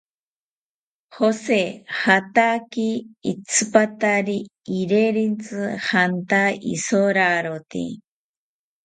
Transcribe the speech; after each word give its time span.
Jose 1.17 1.57
jataki 1.99 2.87
itsipatari 3.31 4.37
rirentzi 4.71 5.59
janta 5.89 6.41
isorarote 6.73 7.83